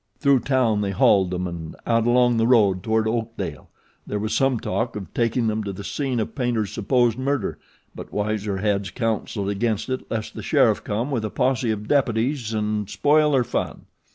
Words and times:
Through 0.17 0.39
town 0.39 0.81
they 0.81 0.89
haled 0.93 1.29
them 1.29 1.45
and 1.45 1.75
out 1.85 2.07
along 2.07 2.37
the 2.37 2.47
road 2.47 2.81
toward 2.81 3.07
Oakdale. 3.07 3.69
There 4.07 4.17
was 4.17 4.33
some 4.33 4.59
talk 4.59 4.95
of 4.95 5.13
taking 5.13 5.45
them 5.45 5.63
to 5.63 5.71
the 5.71 5.83
scene 5.83 6.19
of 6.19 6.33
Paynter's 6.33 6.71
supposed 6.71 7.19
murder; 7.19 7.59
but 7.93 8.11
wiser 8.11 8.57
heads 8.57 8.89
counselled 8.89 9.49
against 9.49 9.89
it 9.89 10.09
lest 10.09 10.33
the 10.33 10.41
sheriff 10.41 10.83
come 10.83 11.11
with 11.11 11.23
a 11.23 11.29
posse 11.29 11.69
of 11.69 11.87
deputies 11.87 12.51
and 12.51 12.89
spoil 12.89 13.33
their 13.33 13.43
fun. 13.43 13.85